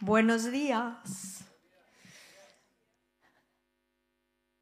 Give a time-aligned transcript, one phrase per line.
[0.00, 1.44] Buenos días.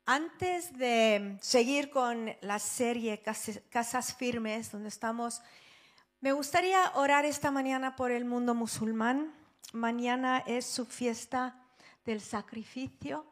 [0.05, 3.23] Antes de seguir con la serie
[3.71, 5.41] Casas Firmes, donde estamos,
[6.21, 9.35] me gustaría orar esta mañana por el mundo musulmán.
[9.73, 11.57] Mañana es su fiesta
[12.05, 13.25] del sacrificio.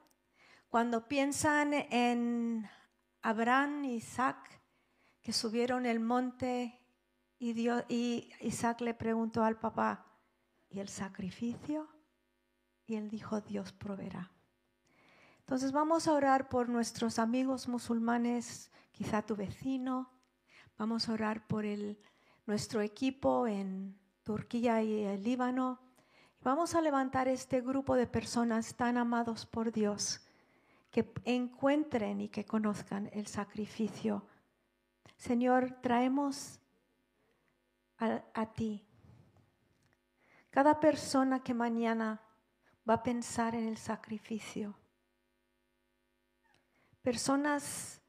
[0.71, 2.69] Cuando piensan en
[3.21, 4.59] Abraham y Isaac,
[5.21, 6.81] que subieron el monte
[7.39, 10.10] y, y Isaac le preguntó al papá,
[10.71, 11.89] ¿y el sacrificio?
[12.87, 14.31] Y él dijo, Dios proveerá.
[15.41, 20.11] Entonces vamos a orar por nuestros amigos musulmanes, quizá tu vecino.
[20.79, 21.99] Vamos a orar por el,
[22.47, 25.81] nuestro equipo en Turquía y el Líbano.
[26.43, 30.21] Vamos a levantar este grupo de personas tan amados por Dios
[30.91, 34.27] que encuentren y que conozcan el sacrificio.
[35.17, 36.61] Señor, traemos
[37.99, 38.90] a, a ti
[40.51, 42.21] cada persona que mañana
[42.89, 44.75] va a pensar en el sacrificio.
[47.03, 48.01] Personas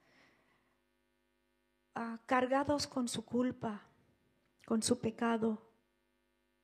[1.95, 3.83] ah, cargados con su culpa,
[4.65, 5.71] con su pecado,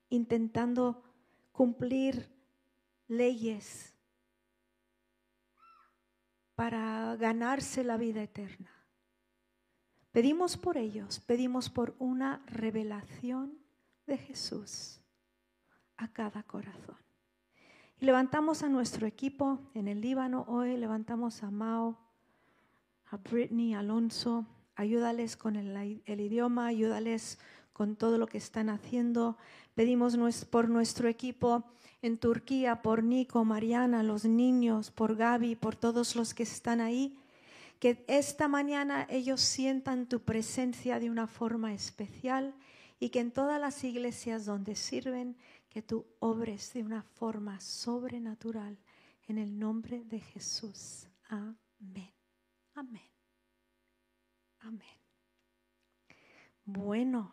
[0.10, 1.04] intentando
[1.52, 2.36] cumplir
[3.08, 3.94] leyes
[6.56, 8.72] para ganarse la vida eterna.
[10.12, 13.60] Pedimos por ellos, pedimos por una revelación
[14.08, 14.97] de Jesús
[15.98, 16.98] a cada corazón.
[18.00, 21.98] Y levantamos a nuestro equipo en el Líbano hoy, levantamos a Mao,
[23.09, 24.45] a Britney, Alonso,
[24.76, 27.39] ayúdales con el, el, idioma, ayúdales
[27.73, 29.38] con todo lo que están haciendo.
[29.73, 31.64] Pedimos por nuestro equipo
[32.02, 37.17] en Turquía, por Nico, Mariana, los niños, por Gaby, por todos los que están ahí,
[37.80, 42.54] que esta mañana ellos sientan tu presencia de una forma especial
[43.00, 45.36] y que en todas las iglesias donde sirven,
[45.70, 48.78] que tú obres de una forma sobrenatural
[49.28, 51.08] en el nombre de Jesús.
[51.30, 52.14] Amén.
[52.73, 53.10] Amén.
[54.60, 54.98] Amén.
[56.66, 57.32] Bueno,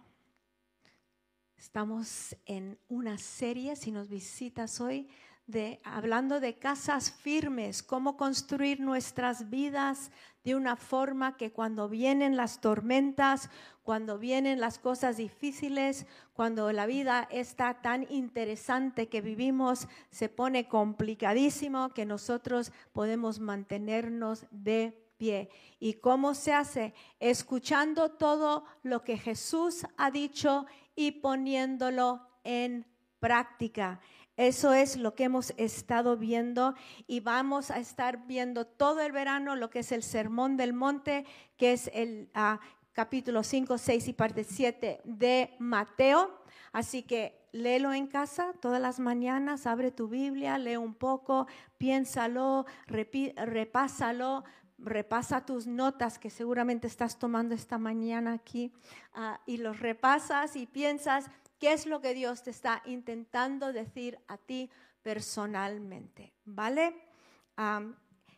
[1.56, 5.08] estamos en una serie, si nos visitas hoy,
[5.46, 10.10] de, hablando de casas firmes, cómo construir nuestras vidas
[10.42, 13.50] de una forma que cuando vienen las tormentas,
[13.84, 20.66] cuando vienen las cosas difíciles, cuando la vida está tan interesante que vivimos, se pone
[20.66, 25.50] complicadísimo que nosotros podemos mantenernos de pie.
[25.78, 26.94] ¿Y cómo se hace?
[27.20, 30.64] Escuchando todo lo que Jesús ha dicho
[30.96, 32.86] y poniéndolo en
[33.20, 34.00] práctica.
[34.36, 36.74] Eso es lo que hemos estado viendo
[37.06, 41.24] y vamos a estar viendo todo el verano lo que es el Sermón del Monte,
[41.56, 42.58] que es el uh,
[42.94, 46.42] capítulo 5, 6 y parte 7 de Mateo.
[46.72, 51.46] Así que léelo en casa todas las mañanas, abre tu Biblia, lee un poco,
[51.76, 54.44] piénsalo, repásalo,
[54.78, 58.72] repasa tus notas que seguramente estás tomando esta mañana aquí
[59.14, 61.30] uh, y los repasas y piensas
[61.64, 64.70] ¿Qué es lo que Dios te está intentando decir a ti
[65.02, 66.34] personalmente?
[66.44, 66.94] ¿Vale?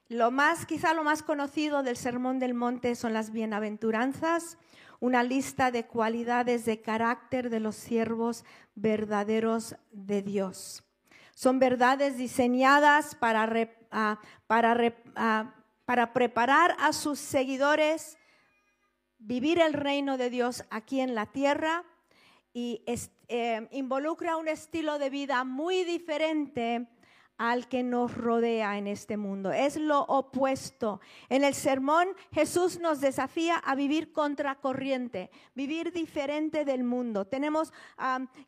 [0.09, 4.59] Lo más, quizá lo más conocido del Sermón del Monte son las bienaventuranzas,
[5.01, 10.85] una lista de cualidades de carácter de los siervos verdaderos de Dios.
[11.35, 13.47] Son verdades diseñadas para,
[14.47, 18.17] para, para preparar a sus seguidores
[19.19, 21.85] vivir el reino de Dios aquí en la tierra
[22.53, 22.83] y
[23.29, 26.89] eh, involucra un estilo de vida muy diferente
[27.39, 29.53] al que nos rodea en este mundo.
[29.53, 31.01] Es lo opuesto.
[31.29, 37.27] En el sermón Jesús nos desafía a vivir contracorriente, vivir diferente del mundo.
[37.27, 37.73] Tenemos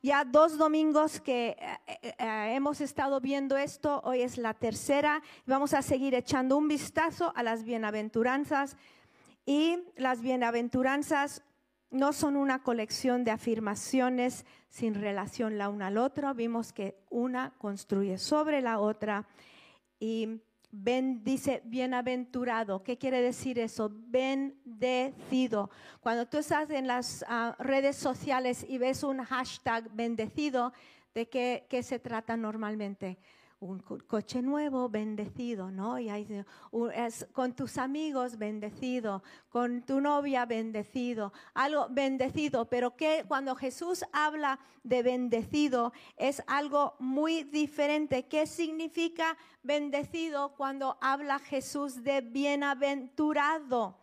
[0.02, 1.56] ya dos domingos que
[1.86, 5.22] eh, eh, hemos estado viendo esto, hoy es la tercera.
[5.46, 8.76] Vamos a seguir echando un vistazo a las bienaventuranzas
[9.44, 11.42] y las bienaventuranzas
[11.90, 16.34] no son una colección de afirmaciones sin relación la una al otro.
[16.34, 19.26] Vimos que una construye sobre la otra
[19.98, 20.40] y
[20.70, 22.82] dice bienaventurado.
[22.82, 23.90] ¿Qué quiere decir eso?
[23.90, 25.70] Bendecido.
[26.00, 30.72] Cuando tú estás en las ah, redes sociales y ves un hashtag bendecido,
[31.14, 33.18] ¿de qué, qué se trata normalmente?
[33.60, 35.98] Un coche nuevo, bendecido, ¿no?
[35.98, 36.44] Y hay,
[36.94, 44.04] es, con tus amigos, bendecido, con tu novia, bendecido, algo bendecido, pero que cuando Jesús
[44.12, 48.26] habla de bendecido es algo muy diferente.
[48.26, 53.98] ¿Qué significa bendecido cuando habla Jesús de bienaventurado?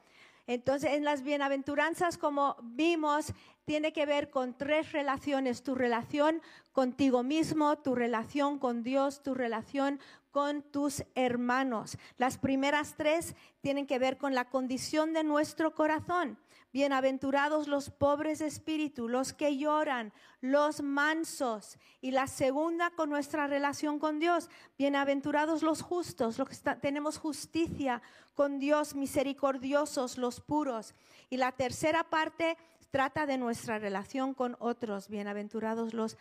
[0.47, 3.33] Entonces, en las bienaventuranzas, como vimos,
[3.65, 6.41] tiene que ver con tres relaciones, tu relación
[6.71, 9.99] contigo mismo, tu relación con Dios, tu relación
[10.31, 11.97] con tus hermanos.
[12.17, 16.37] Las primeras tres tienen que ver con la condición de nuestro corazón.
[16.73, 20.11] Bienaventurados los pobres de espíritu, los que lloran,
[20.41, 21.79] los mansos.
[22.01, 24.49] Y la segunda con nuestra relación con Dios.
[24.77, 28.01] Bienaventurados los justos, los que tenemos justicia
[28.33, 30.95] con Dios, misericordiosos, los puros.
[31.29, 32.57] Y la tercera parte
[32.91, 35.09] trata de nuestra relación con otros.
[35.09, 36.17] Bienaventurados los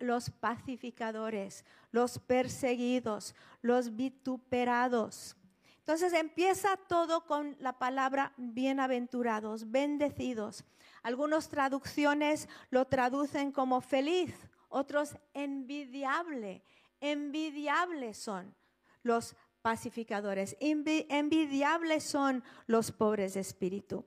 [0.00, 5.36] los pacificadores, los perseguidos, los vituperados.
[5.78, 10.64] Entonces empieza todo con la palabra bienaventurados, bendecidos.
[11.02, 14.34] Algunas traducciones lo traducen como feliz,
[14.68, 16.62] otros envidiable.
[17.00, 18.54] Envidiables son
[19.02, 24.04] los pacificadores, envidiables son los pobres de espíritu.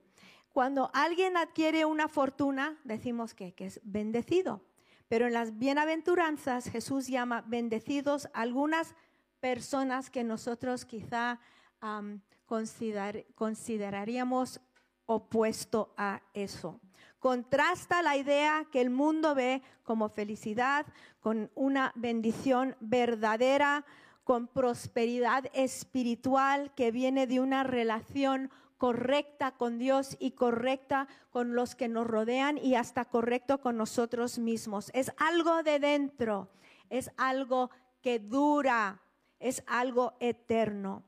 [0.56, 4.62] Cuando alguien adquiere una fortuna, decimos que, es bendecido.
[5.06, 8.94] Pero en las bienaventuranzas Jesús llama bendecidos algunas
[9.38, 11.40] personas que nosotros quizá
[12.46, 14.62] consideraríamos
[15.04, 16.80] opuesto a eso.
[17.18, 20.86] Contrasta la idea que el mundo ve como felicidad,
[21.20, 23.84] con una bendición verdadera,
[24.24, 31.74] con prosperidad espiritual que viene de una relación correcta con Dios y correcta con los
[31.74, 34.90] que nos rodean y hasta correcto con nosotros mismos.
[34.94, 36.50] Es algo de dentro,
[36.90, 37.70] es algo
[38.02, 39.02] que dura,
[39.38, 41.04] es algo eterno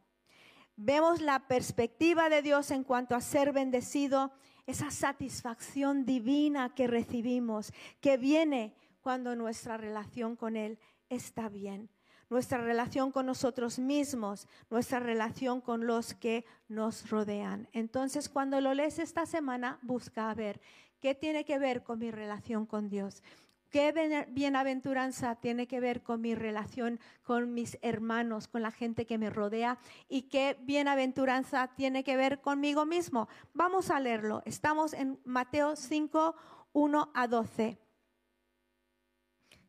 [0.78, 4.32] vemos la perspectiva de Dios en cuanto a ser bendecido,
[4.66, 10.78] esa satisfacción divina que recibimos, que viene cuando nuestra relación con Él
[11.08, 11.90] está bien.
[12.30, 17.68] Nuestra relación con nosotros mismos, nuestra relación con los que nos rodean.
[17.72, 20.60] Entonces, cuando lo lees esta semana, busca a ver
[21.00, 23.22] qué tiene que ver con mi relación con Dios.
[23.70, 29.18] ¿Qué bienaventuranza tiene que ver con mi relación con mis hermanos, con la gente que
[29.18, 29.78] me rodea?
[30.08, 33.28] ¿Y qué bienaventuranza tiene que ver conmigo mismo?
[33.52, 34.42] Vamos a leerlo.
[34.46, 36.34] Estamos en Mateo 5,
[36.72, 37.78] 1 a 12.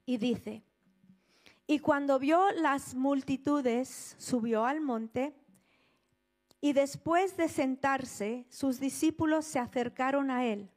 [0.06, 0.64] Y dice,
[1.70, 5.36] y cuando vio las multitudes, subió al monte,
[6.60, 10.72] y después de sentarse, sus discípulos se acercaron a él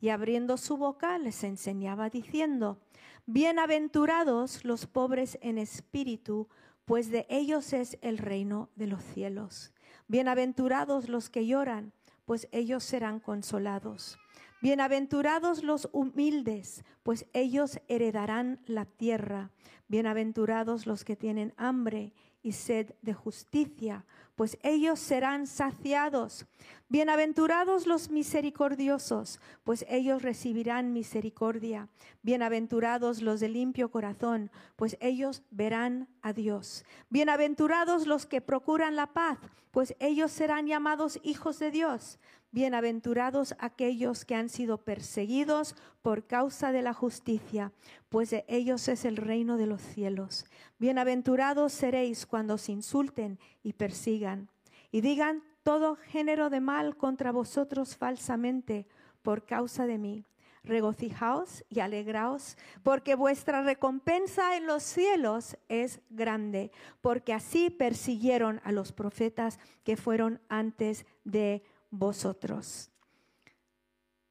[0.00, 2.78] y abriendo su boca les enseñaba diciendo,
[3.24, 6.46] Bienaventurados los pobres en espíritu,
[6.84, 9.72] pues de ellos es el reino de los cielos.
[10.08, 11.94] Bienaventurados los que lloran,
[12.26, 14.18] pues ellos serán consolados.
[14.64, 19.50] Bienaventurados los humildes, pues ellos heredarán la tierra.
[19.88, 24.06] Bienaventurados los que tienen hambre y sed de justicia,
[24.36, 26.46] pues ellos serán saciados.
[26.88, 31.90] Bienaventurados los misericordiosos, pues ellos recibirán misericordia.
[32.22, 36.86] Bienaventurados los de limpio corazón, pues ellos verán a Dios.
[37.10, 39.36] Bienaventurados los que procuran la paz,
[39.72, 42.18] pues ellos serán llamados hijos de Dios.
[42.54, 47.72] Bienaventurados aquellos que han sido perseguidos por causa de la justicia,
[48.08, 50.46] pues de ellos es el reino de los cielos.
[50.78, 54.50] Bienaventurados seréis cuando os insulten y persigan
[54.92, 58.86] y digan todo género de mal contra vosotros falsamente
[59.22, 60.24] por causa de mí.
[60.62, 66.70] Regocijaos y alegraos, porque vuestra recompensa en los cielos es grande,
[67.00, 71.73] porque así persiguieron a los profetas que fueron antes de vosotros.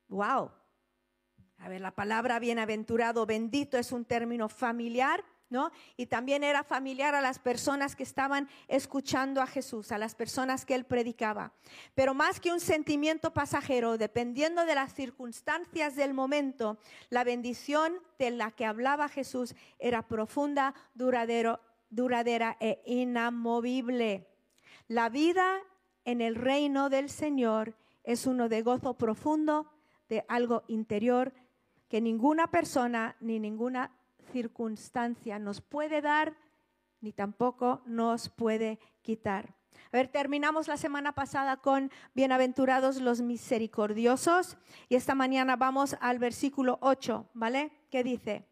[0.08, 0.52] Wow.
[1.58, 5.72] A ver, la palabra bienaventurado, bendito es un término familiar, ¿no?
[5.96, 10.66] Y también era familiar a las personas que estaban escuchando a Jesús, a las personas
[10.66, 11.54] que él predicaba.
[11.96, 16.80] Pero más que un sentimiento pasajero, dependiendo de las circunstancias del momento,
[17.10, 24.28] la bendición de la que hablaba Jesús era profunda, duradero, duradera e inamovible.
[24.88, 25.62] La vida
[26.06, 29.68] en el reino del Señor es uno de gozo profundo,
[30.10, 31.34] de algo interior
[31.88, 33.92] que ninguna persona ni ninguna
[34.32, 36.36] circunstancia nos puede dar
[37.02, 39.54] ni tampoco nos puede quitar.
[39.92, 44.58] A ver, terminamos la semana pasada con bienaventurados los misericordiosos
[44.90, 47.72] y esta mañana vamos al versículo 8, ¿vale?
[47.92, 48.48] ¿Qué dice?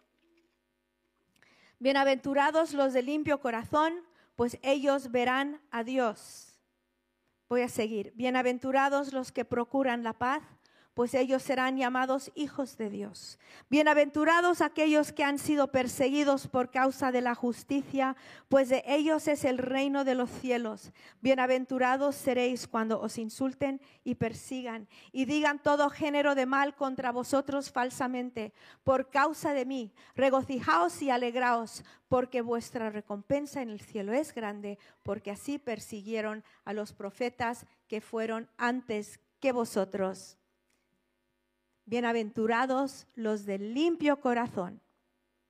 [1.79, 3.93] Bienaventurados los de limpio corazón,
[4.35, 6.50] pues ellos verán a Dios.
[7.51, 8.13] Voy a seguir.
[8.15, 10.41] Bienaventurados los que procuran la paz,
[10.93, 13.39] pues ellos serán llamados hijos de Dios.
[13.69, 18.17] Bienaventurados aquellos que han sido perseguidos por causa de la justicia,
[18.49, 20.91] pues de ellos es el reino de los cielos.
[21.21, 27.71] Bienaventurados seréis cuando os insulten y persigan y digan todo género de mal contra vosotros
[27.71, 29.93] falsamente, por causa de mí.
[30.15, 36.73] Regocijaos y alegraos, porque vuestra recompensa en el cielo es grande, porque así persiguieron a
[36.73, 40.37] los profetas que fueron antes que vosotros.
[41.85, 44.81] Bienaventurados los de limpio corazón.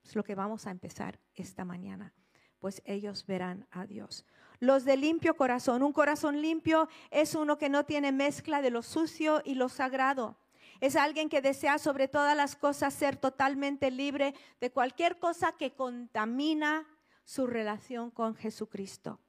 [0.04, 2.14] Es lo que vamos a empezar esta mañana,
[2.60, 4.26] pues ellos verán a Dios.
[4.60, 5.84] Los de limpio corazón.
[5.84, 10.38] Un corazón limpio es uno que no tiene mezcla de lo sucio y lo sagrado.
[10.80, 15.74] Es alguien que desea sobre todas las cosas ser totalmente libre de cualquier cosa que
[15.74, 16.88] contamina
[17.24, 19.20] su relación con Jesucristo.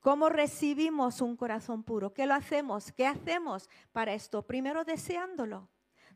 [0.00, 2.14] ¿Cómo recibimos un corazón puro?
[2.14, 2.92] ¿Qué lo hacemos?
[2.92, 4.42] ¿Qué hacemos para esto?
[4.42, 5.68] Primero deseándolo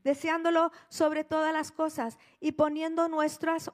[0.09, 3.71] deseándolo sobre todas las cosas y poniendo nuestros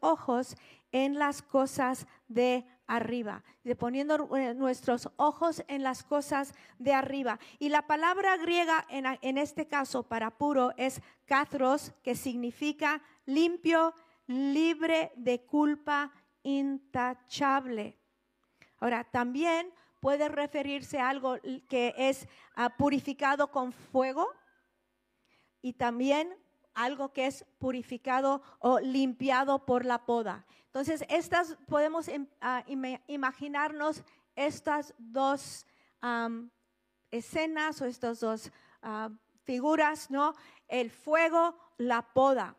[0.00, 0.56] ojos
[0.92, 7.38] en las cosas de arriba, de poniendo eh, nuestros ojos en las cosas de arriba.
[7.58, 13.92] Y la palabra griega en, este caso para puro es katros, que significa limpio,
[14.26, 16.10] libre de culpa,
[16.44, 17.98] intachable.
[18.78, 21.36] Ahora, también puede referirse a algo
[21.68, 24.26] que es ah, purificado con fuego,
[25.62, 26.36] y también
[26.74, 30.46] algo que es purificado o limpiado por la poda.
[30.66, 32.64] Entonces, estas podemos em, ah,
[33.06, 34.02] imaginarnos
[34.36, 35.66] estas dos
[37.10, 38.52] escenas o estas dos
[38.82, 39.10] ah,
[39.44, 40.34] figuras, ¿no?
[40.68, 42.56] El fuego, la poda.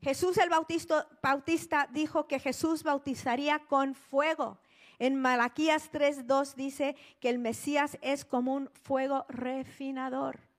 [0.00, 4.58] Jesús el Bautista, Bautista dijo que Jesús bautizaría con fuego.
[4.98, 10.49] En Malaquías 3:2 dice que el Mesías es como un fuego refinador.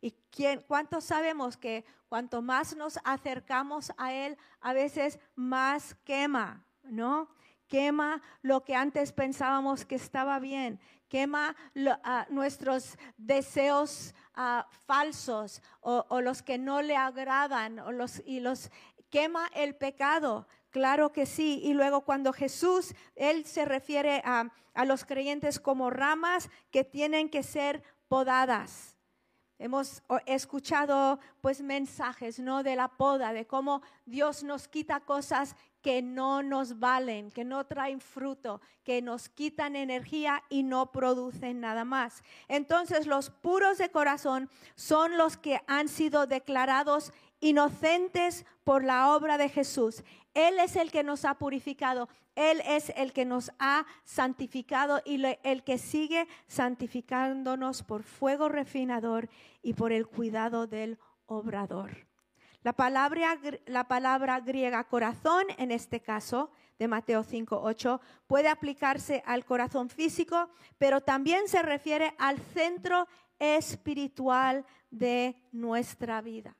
[0.00, 6.64] ¿Y quién, cuántos sabemos que cuanto más nos acercamos a Él, a veces más quema,
[6.84, 7.28] ¿no?
[7.66, 11.56] Quema lo que antes pensábamos que estaba bien, quema
[12.04, 18.70] ah, nuestros deseos ah, falsos o, los que no le agradan o los, y los
[19.10, 20.46] quema el pecado.
[20.70, 21.60] Claro que sí.
[21.64, 27.30] Y luego cuando Jesús, Él se refiere a, a los creyentes como ramas que tienen
[27.30, 28.97] que ser podadas.
[29.58, 32.62] Hemos escuchado pues mensajes, ¿no?
[32.62, 37.66] De la poda, de cómo Dios nos quita cosas que no nos valen, que no
[37.66, 42.22] traen fruto, que nos quitan energía y no producen nada más.
[42.46, 49.38] Entonces los puros de corazón son los que han sido declarados inocentes por la obra
[49.38, 50.04] de Jesús.
[50.34, 52.08] Él es el que nos ha purificado,
[52.38, 59.28] Él es el que nos ha santificado y el que sigue santificándonos por fuego refinador
[59.60, 62.06] y por el cuidado del obrador.
[62.62, 69.20] La palabra, la palabra griega corazón, en este caso de Mateo 5, 8, puede aplicarse
[69.26, 73.08] al corazón físico, pero también se refiere al centro
[73.40, 76.54] espiritual de nuestra vida.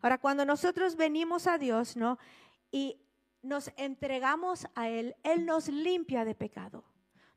[0.00, 2.18] Ahora, cuando nosotros venimos a Dios, ¿no?
[2.70, 3.03] Y
[3.44, 6.84] nos entregamos a Él, Él nos limpia de pecado.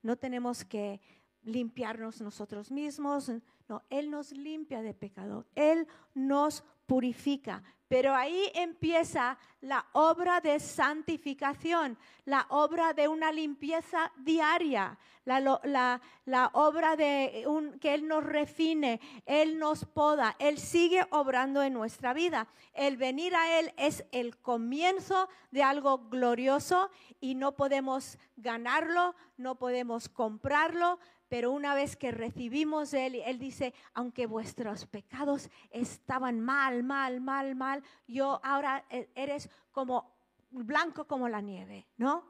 [0.01, 1.01] No tenemos que
[1.43, 3.31] limpiarnos nosotros mismos,
[3.67, 7.61] no, Él nos limpia de pecado, Él nos purifica.
[7.87, 16.97] Pero ahí empieza la obra de santificación, la obra de una limpieza diaria, la, obra
[16.97, 17.45] de
[17.79, 22.47] que Él nos refine, Él nos poda, Él sigue obrando en nuestra vida.
[22.73, 26.89] El venir a Él es el comienzo de algo glorioso
[27.21, 33.73] y no podemos ganarlo, no podemos comprarlo, pero una vez que recibimos Él, Él dice,
[33.93, 40.15] aunque vuestros pecados estaban mal, mal, mal, mal, yo ahora e, eres como
[40.49, 42.23] blanco como la nieve, ¿no?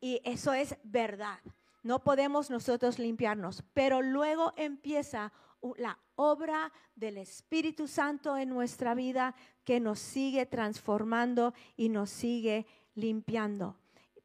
[0.00, 1.38] Y eso es verdad.
[1.82, 5.32] No podemos nosotros limpiarnos, pero luego empieza
[5.76, 9.34] la obra del Espíritu Santo en nuestra vida
[9.64, 13.76] que nos sigue transformando y nos sigue limpiando.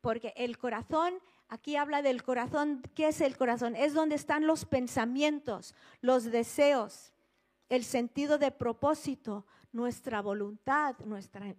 [0.02, 1.14] Porque el corazón
[1.50, 2.82] Aquí habla del corazón.
[2.94, 3.76] ¿Qué es el corazón?
[3.76, 7.14] Es donde están los pensamientos, los deseos,
[7.70, 10.96] el sentido de propósito, nuestra voluntad,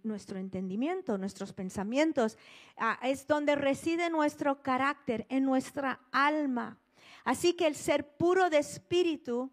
[0.03, 2.37] nuestro entendimiento, nuestros pensamientos.
[2.77, 6.77] Ah, es donde reside nuestro carácter, en nuestra alma.
[7.23, 9.51] Así que el ser puro de espíritu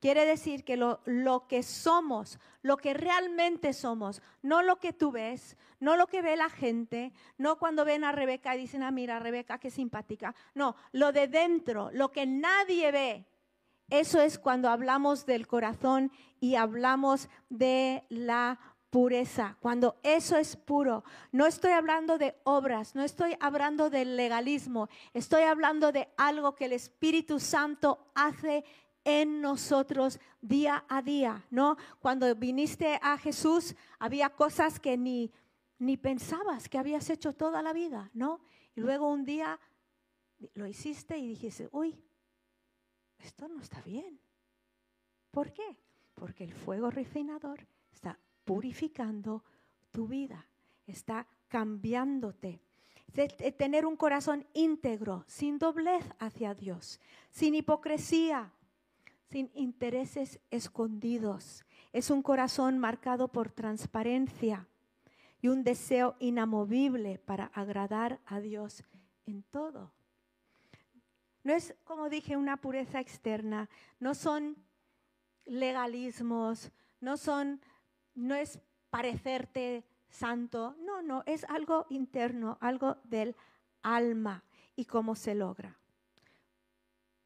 [0.00, 5.56] Quiere decir que lo, que somos, lo que realmente somos, no lo que tú ves,
[5.80, 9.18] no lo que ve la gente, no cuando ven a Rebeca y dicen, ah, mira,
[9.18, 10.36] Rebeca, qué simpática.
[10.54, 13.26] No, lo de dentro, lo que nadie ve,
[13.90, 21.04] Eso es cuando hablamos del corazón y hablamos de la pureza, cuando eso es puro.
[21.32, 26.66] No estoy hablando de obras, no estoy hablando del legalismo, estoy hablando de algo que
[26.66, 28.64] el Espíritu Santo hace
[29.04, 31.76] en nosotros día a día, ¿no?
[32.00, 35.32] Cuando viniste a Jesús había cosas que ni
[35.78, 38.40] ni pensabas que habías hecho toda la vida, ¿no?
[38.74, 39.58] Y luego un día
[40.54, 42.02] lo hiciste y dijiste, "Uy,
[43.18, 44.20] esto no está bien."
[45.30, 45.76] ¿Por qué?
[46.14, 49.44] Porque el fuego refinador está purificando
[49.90, 50.46] tu vida,
[50.86, 52.60] está cambiándote.
[53.56, 57.00] tener un corazón íntegro, sin doblez hacia Dios,
[57.30, 58.52] sin hipocresía,
[59.30, 61.64] sin intereses escondidos.
[61.92, 64.66] Es un corazón marcado por transparencia
[65.40, 68.84] y un deseo inamovible para agradar a Dios
[69.26, 69.92] en todo.
[71.44, 73.68] No es, como dije, una pureza externa,
[74.00, 74.56] no son
[75.44, 77.60] legalismos, no son
[78.18, 83.36] no es parecerte santo, no, no, es algo interno, algo del
[83.82, 84.44] alma.
[84.74, 85.77] ¿Y cómo se logra?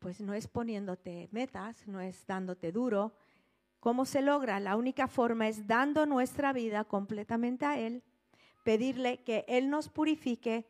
[0.03, 3.13] Pues no es poniéndote metas, no es dándote duro.
[3.79, 4.59] ¿Cómo se logra?
[4.59, 8.03] La única forma es dando nuestra vida completamente a Él,
[8.65, 10.67] pedirle que Él nos purifique,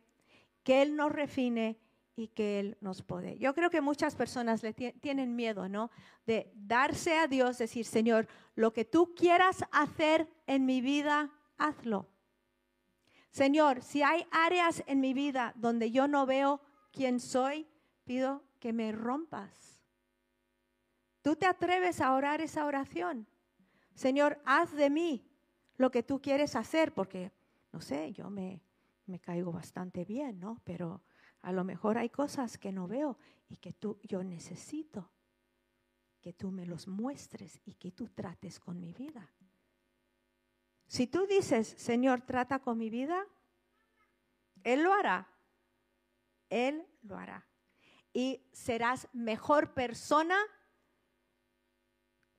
[0.62, 1.78] que Él nos refine
[2.14, 3.38] y que Él nos puede.
[3.38, 5.90] Yo creo que muchas personas le tienen miedo, ¿no?
[6.26, 12.06] De darse a Dios, decir, Señor, lo que tú quieras hacer en mi vida, hazlo.
[13.30, 16.60] Señor, si hay áreas en mi vida donde yo no veo
[16.92, 17.66] quién soy,
[18.04, 19.82] pido que me rompas.
[21.20, 23.26] Tú te atreves a orar esa oración.
[23.92, 25.28] Señor, haz de mí
[25.78, 27.32] lo que tú quieres hacer, porque,
[27.72, 28.62] no sé, yo me,
[29.06, 30.60] me caigo bastante bien, ¿no?
[30.62, 31.02] Pero
[31.40, 35.10] a lo mejor hay cosas que no veo y que tú, yo necesito
[36.20, 39.28] que tú me los muestres y que tú trates con mi vida.
[40.86, 43.26] Si tú dices, Señor, trata con mi vida,
[44.62, 45.26] Él lo hará.
[46.48, 47.44] Él lo hará.
[48.12, 50.36] Y serás mejor persona.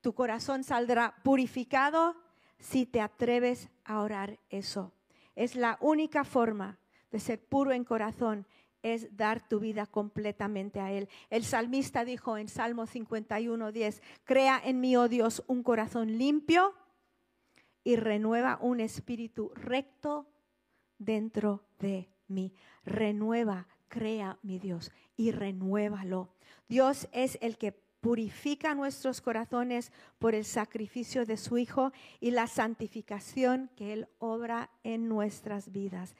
[0.02, 2.16] Tu corazón saldrá purificado
[2.60, 4.94] si te atreves a orar eso.
[5.36, 6.78] Es la única forma
[7.12, 8.48] de ser puro en corazón
[8.84, 11.10] es dar tu vida completamente a Él.
[11.30, 16.76] El salmista dijo en Salmo 51, 10, crea en mí, oh Dios, un corazón limpio
[17.84, 20.28] y renueva un espíritu recto
[20.98, 22.54] dentro de mí.
[22.84, 26.30] Renueva, crea mi Dios y renuévalo.
[26.68, 32.48] Dios es el que purifica nuestros corazones por el sacrificio de su Hijo y la
[32.48, 36.16] santificación que Él obra en nuestras vidas.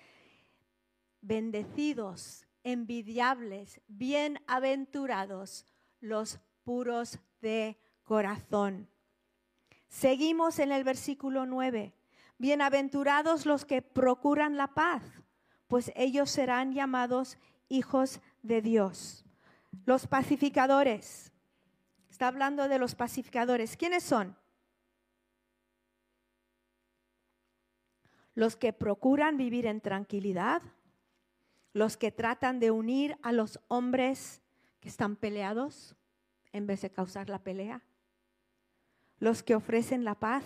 [1.22, 5.66] Bendecidos envidiables, bienaventurados
[6.00, 8.88] los puros de corazón.
[9.90, 11.94] Seguimos en el versículo 9.
[12.38, 15.04] Bienaventurados los que procuran la paz,
[15.68, 17.38] pues ellos serán llamados
[17.70, 19.26] hijos de Dios.
[19.86, 21.32] Los pacificadores.
[22.10, 23.76] Está hablando de los pacificadores.
[23.76, 24.38] ¿Quiénes son?
[28.36, 30.62] Los que procuran vivir en tranquilidad,
[31.74, 34.42] los que tratan de unir a los hombres
[34.80, 35.96] que están peleados
[36.52, 37.82] en vez de causar la pelea,
[39.18, 40.44] los que ofrecen la paz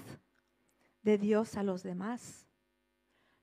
[1.01, 2.47] de Dios a los demás,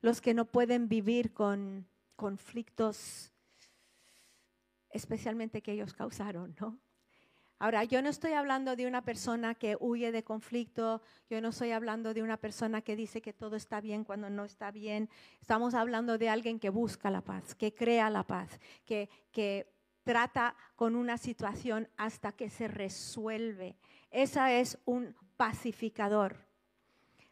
[0.00, 1.86] los que no pueden vivir con
[2.16, 3.33] conflictos,
[4.94, 6.78] especialmente que ellos causaron, ¿no?
[7.58, 11.70] Ahora, yo no estoy hablando de una persona que huye de conflicto, yo no estoy
[11.70, 15.08] hablando de una persona que dice que todo está bien cuando no está bien.
[15.40, 20.56] Estamos hablando de alguien que busca la paz, que crea la paz, que, que trata
[20.74, 23.76] con una situación hasta que se resuelve.
[24.10, 26.36] Esa es un pacificador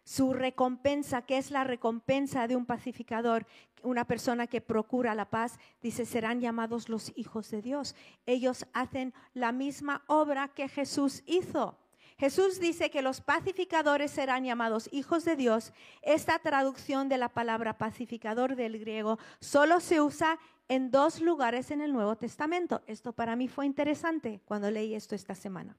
[0.04, 3.46] su recompensa, que es la recompensa de un pacificador,
[3.82, 7.94] una persona que procura la paz, dice, serán llamados los hijos de Dios.
[8.26, 11.78] Ellos hacen la misma obra que Jesús hizo.
[12.18, 15.72] Jesús dice que los pacificadores serán llamados hijos de Dios.
[16.02, 20.38] Esta traducción de la palabra pacificador del griego solo se usa
[20.68, 22.82] en dos lugares en el Nuevo Testamento.
[22.86, 25.76] Esto para mí fue interesante cuando leí esto esta semana.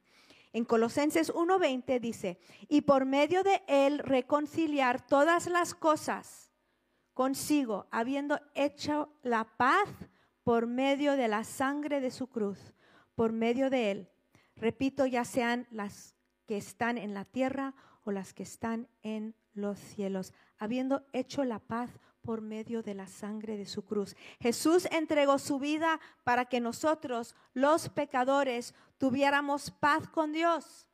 [0.53, 2.39] En Colosenses 1:20 dice,
[2.69, 6.51] y por medio de él reconciliar todas las cosas
[7.13, 9.89] consigo, habiendo hecho la paz
[10.43, 12.73] por medio de la sangre de su cruz,
[13.15, 14.09] por medio de él.
[14.55, 19.79] Repito, ya sean las que están en la tierra o las que están en los
[19.79, 21.89] cielos, habiendo hecho la paz
[22.23, 24.15] por medio de la sangre de su cruz.
[24.39, 30.88] Jesús entregó su vida para que nosotros, los pecadores, tuviéramos paz con Dios.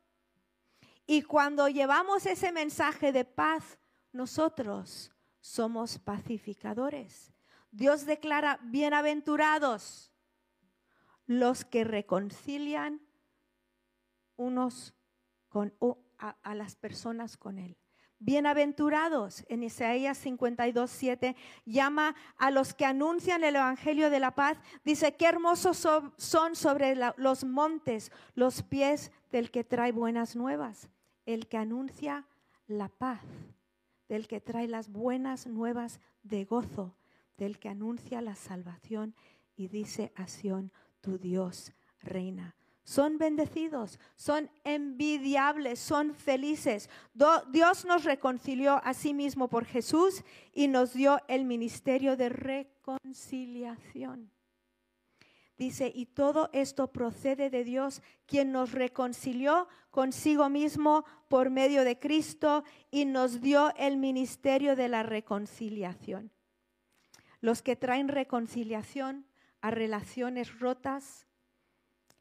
[1.06, 3.78] Y cuando llevamos ese mensaje de paz,
[4.12, 7.32] nosotros somos pacificadores.
[7.70, 10.12] Dios declara, bienaventurados
[11.26, 13.00] los que reconcilian
[14.36, 14.94] unos
[15.48, 15.72] con,
[16.18, 17.79] a, a las personas con Él.
[18.22, 24.58] Bienaventurados, en Isaías 52, 7, llama a los que anuncian el Evangelio de la paz.
[24.84, 30.90] Dice, qué hermosos son sobre los montes los pies del que trae buenas nuevas,
[31.24, 32.26] el que anuncia
[32.66, 33.22] la paz,
[34.06, 36.94] del que trae las buenas nuevas de gozo,
[37.38, 39.14] del que anuncia la salvación
[39.56, 46.90] y dice a Sión, tu Dios reina son bendecidos, son envidiables, son felices.
[47.52, 54.30] Dios nos reconcilió a sí mismo por Jesús y nos dio el ministerio de reconciliación.
[55.60, 61.98] Dice, y todo esto procede de Dios, quien nos reconcilió consigo mismo por medio de
[61.98, 66.32] Cristo y nos dio el ministerio de la reconciliación.
[67.42, 69.26] Los que traen reconciliación
[69.60, 71.26] a relaciones rotas,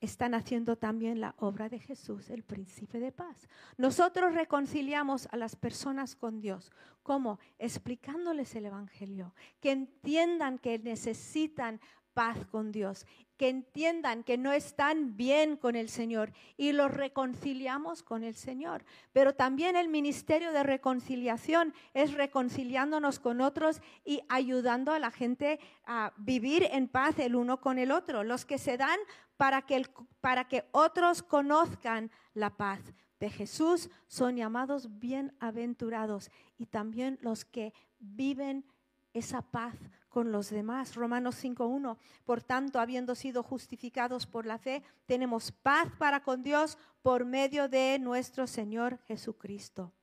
[0.01, 3.47] están haciendo también la obra de Jesús, el príncipe de paz.
[3.77, 6.71] Nosotros reconciliamos a las personas con Dios.
[7.03, 7.39] ¿Cómo?
[7.57, 11.79] Explicándoles el Evangelio, que entiendan que necesitan
[12.13, 13.05] paz con Dios,
[13.37, 18.83] que entiendan que no están bien con el Señor y los reconciliamos con el Señor.
[19.13, 25.61] Pero también el ministerio de reconciliación es reconciliándonos con otros y ayudando a la gente
[25.85, 28.25] a vivir en paz el uno con el otro.
[28.25, 28.99] Los que se dan
[29.39, 29.81] para que,
[30.19, 32.81] para que otros conozcan la paz
[33.21, 38.65] de Jesús son llamados bienaventurados y también los que viven
[39.13, 39.75] esa paz
[40.09, 40.93] con los demás.
[40.95, 41.97] Romanos 5.1.
[42.25, 47.69] Por tanto, habiendo sido justificados por la fe, tenemos paz para con Dios por medio
[47.69, 49.93] de nuestro Señor Jesucristo.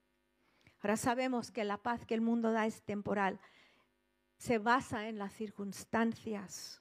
[0.80, 3.38] Ahora sabemos que la paz que el mundo da es temporal.
[4.38, 6.80] Se basa en las circunstancias.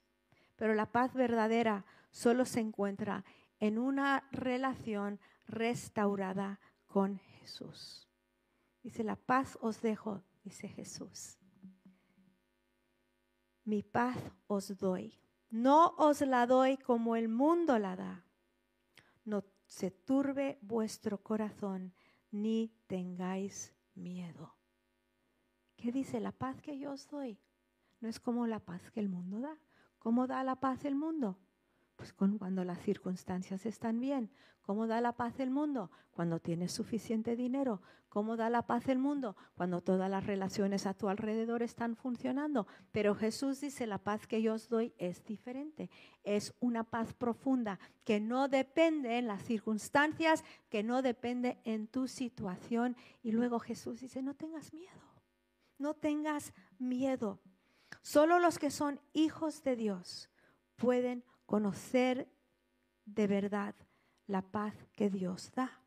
[0.56, 1.84] Pero la paz verdadera
[2.16, 3.24] solo se encuentra
[3.58, 8.08] en una relación restaurada con Jesús.
[8.82, 11.38] Dice, la paz os dejo, dice Jesús
[13.66, 15.12] mi paz os doy.
[15.50, 18.24] No os la doy como el mundo la da.
[19.24, 21.92] No se turbe vuestro corazón,
[22.30, 24.54] ni tengáis miedo.
[25.76, 27.38] ¿Qué dice la paz que yo os doy?
[28.00, 29.58] No es como la paz que el mundo da.
[29.98, 31.36] ¿Cómo da la paz el mundo?
[31.96, 34.30] Pues cuando las circunstancias están bien.
[34.62, 35.90] ¿Cómo da la paz el mundo?
[36.10, 37.80] Cuando tienes suficiente dinero.
[38.08, 39.36] ¿Cómo da la paz el mundo?
[39.54, 42.66] Cuando todas las relaciones a tu alrededor están funcionando.
[42.90, 45.88] Pero Jesús dice, la paz que yo os doy es diferente.
[46.24, 52.08] Es una paz profunda que no depende en las circunstancias, que no depende en tu
[52.08, 52.96] situación.
[53.22, 55.02] Y luego Jesús dice, no tengas miedo.
[55.78, 57.40] No tengas miedo.
[58.02, 60.28] Solo los que son hijos de Dios
[60.76, 62.28] pueden conocer
[63.04, 63.74] de verdad
[64.26, 65.80] la paz que Dios da.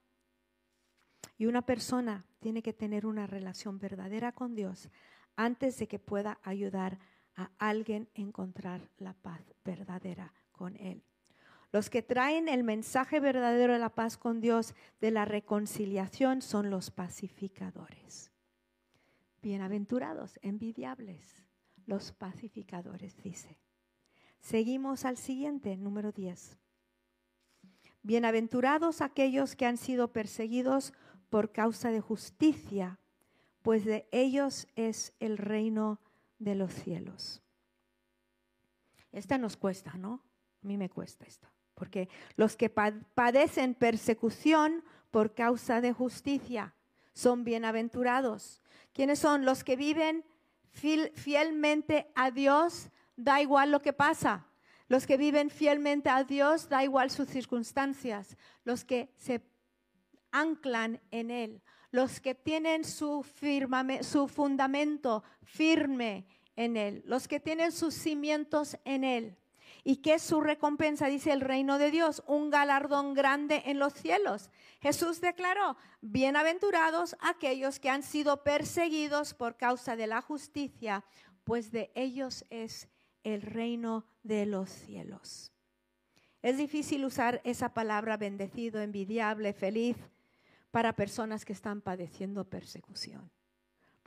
[1.38, 4.90] Y una persona tiene que tener una relación verdadera con Dios
[5.36, 7.00] antes de que pueda ayudar
[7.36, 11.04] a alguien a encontrar la paz verdadera con Él.
[11.72, 16.70] Los que traen el mensaje verdadero de la paz con Dios, de la reconciliación, son
[16.70, 18.32] los pacificadores.
[19.42, 21.44] Bienaventurados, envidiables,
[21.86, 23.58] los pacificadores, dice.
[24.40, 26.58] Seguimos al siguiente, número 10.
[28.02, 30.94] Bienaventurados aquellos que han sido perseguidos
[31.30, 33.00] por causa de justicia,
[33.62, 36.00] pues de ellos es el reino
[36.40, 37.42] de los cielos.
[39.12, 40.24] Esta nos cuesta, ¿no?
[40.64, 46.74] A mí me cuesta esto, porque los que padecen persecución por causa de justicia
[47.14, 48.62] son bienaventurados.
[48.94, 50.26] ¿Quiénes son los que viven
[50.72, 54.46] fielmente a Dios da igual lo que pasa.
[54.88, 58.38] Los que viven fielmente a Dios, da igual sus circunstancias.
[58.64, 59.42] Los que se
[60.32, 61.62] anclan en Él.
[61.92, 63.24] Los que tienen su,
[64.34, 67.04] fundamento firme en Él.
[67.06, 69.38] Los que tienen sus cimientos en Él.
[69.84, 71.08] ¿Y qué es su recompensa?
[71.08, 74.50] Dice el reino de Dios, un galardón grande en los cielos.
[74.82, 81.06] Jesús declaró, bienaventurados aquellos que han sido perseguidos por causa de la justicia,
[81.44, 82.90] pues de ellos es
[83.24, 85.52] el reino de los cielos.
[86.42, 89.98] Es difícil usar esa palabra bendecido, envidiable, feliz
[90.72, 93.32] para personas que están padeciendo persecución.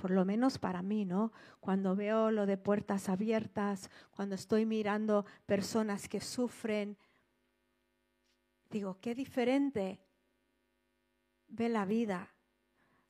[0.02, 1.30] por lo menos para mí, ¿no?
[1.60, 6.98] Cuando veo lo de puertas abiertas, cuando estoy mirando personas que sufren,
[8.68, 10.00] digo, qué diferente
[11.46, 12.34] ve la vida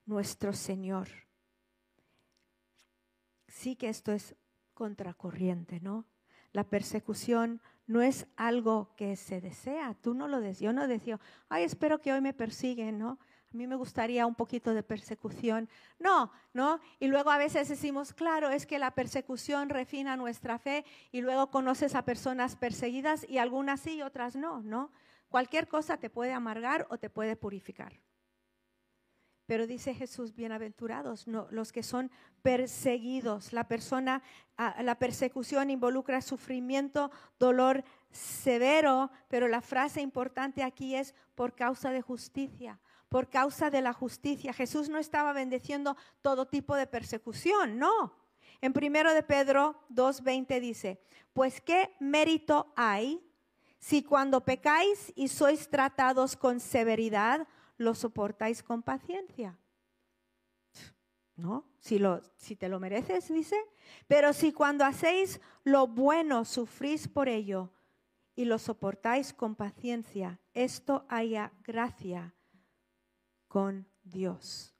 [0.05, 1.09] nuestro Señor.
[3.49, 4.37] Sí que esto es
[4.75, 6.07] contracorriente, ¿no?
[6.53, 10.61] La persecución no es algo que se desea, tú no lo deseas.
[10.61, 13.19] Yo no deseo, ay, espero que hoy me persiguen, ¿no?
[13.53, 15.69] A mí me gustaría un poquito de persecución.
[15.99, 16.81] No, ¿no?
[16.99, 21.51] Y luego a veces decimos, claro, es que la persecución refina nuestra fe y luego
[21.51, 24.91] conoces a personas perseguidas y algunas sí y otras no, ¿no?
[25.29, 28.01] Cualquier cosa te puede amargar o te puede purificar.
[29.47, 32.11] Pero dice Jesús, bienaventurados los que son
[32.43, 33.53] perseguidos.
[33.53, 34.23] La persona,
[34.57, 41.91] ah, la persecución involucra sufrimiento, dolor severo, pero la frase importante aquí es por causa
[41.91, 42.79] de justicia
[43.13, 44.55] por causa de la justicia.
[44.55, 48.15] Jesús no estaba bendeciendo todo tipo de persecución, no.
[48.63, 50.99] En primero de Pedro 2:20 dice,
[51.35, 53.23] "Pues qué mérito hay
[53.79, 57.47] si cuando pecáis y sois tratados con severidad,
[57.83, 59.59] lo soportáis con paciencia."
[61.37, 61.67] ¿No?
[61.81, 63.57] Si, te lo mereces, dice.
[64.07, 67.73] Pero si cuando hacéis lo bueno sufrís por ello
[68.37, 72.35] y lo soportáis con paciencia, esto haya gracia
[73.49, 74.75] con Dios.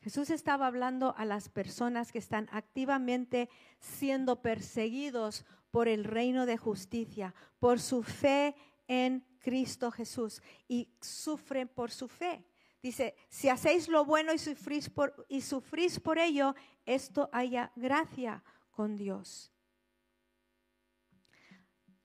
[0.00, 6.56] Jesús estaba hablando a las personas que están activamente siendo perseguidos por el reino de
[6.56, 8.54] justicia, por su fe
[8.88, 12.44] en Cristo Jesús y sufren por su fe.
[12.82, 16.54] Dice, si hacéis lo bueno y sufrís por, y sufrís por ello,
[16.86, 19.52] esto haya gracia con Dios.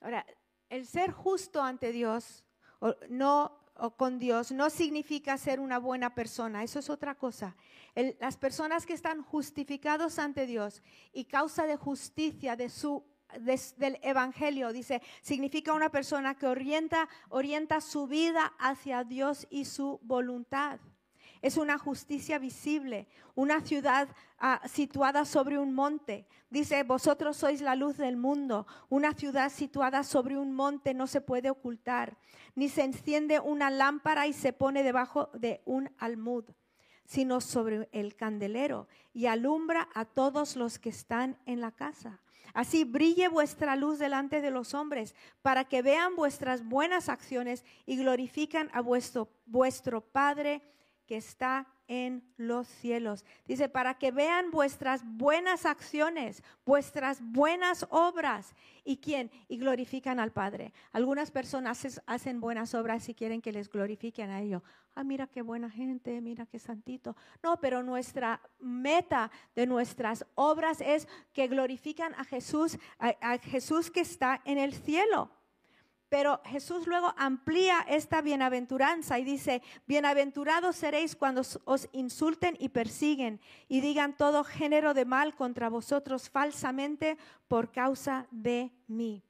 [0.02, 0.26] Ahora,
[0.69, 2.43] el ser justo ante Dios
[3.10, 7.56] no o con Dios no significa ser una buena persona, eso es otra cosa.
[8.19, 10.82] las personas que están justificados ante Dios
[11.13, 13.04] y causa de justicia de su,
[13.39, 19.99] del Evangelio, dice, significa una persona que orienta, orienta su vida hacia Dios y su
[20.03, 20.79] voluntad.
[21.41, 24.09] Es una justicia visible, una ciudad
[24.39, 26.27] ah, situada sobre un monte.
[26.49, 28.65] Dice, vosotros sois la luz del mundo.
[28.89, 32.17] Una ciudad situada sobre un monte no se puede ocultar,
[32.55, 36.45] ni se enciende una lámpara y se pone debajo de un almud,
[37.05, 42.19] sino sobre el candelero y alumbra a todos los que están en la casa.
[42.53, 47.97] Así brille vuestra luz delante de los hombres, para que vean vuestras buenas acciones y
[47.97, 50.62] glorifican a vuestro, vuestro Padre
[51.05, 53.26] que está en los cielos.
[53.45, 58.56] Dice, para que vean vuestras buenas acciones, vuestras buenas obras.
[58.84, 59.32] ¿Y quién?
[59.47, 60.73] Y glorifican al Padre.
[60.91, 64.62] Algunas personas hacen buenas obras y quieren que les glorifiquen a ellos.
[64.95, 67.15] Ah, mira qué buena gente, mira qué santito.
[67.43, 74.02] No, pero nuestra meta de nuestras obras es que glorifican a Jesús, a Jesús que
[74.02, 75.32] está en el cielo.
[76.09, 83.41] Pero Jesús luego amplía esta bienaventuranza y dice, bienaventurados seréis cuando os insulten y persiguen
[83.67, 87.17] y digan todo género de mal contra vosotros falsamente
[87.49, 89.23] por causa de mí.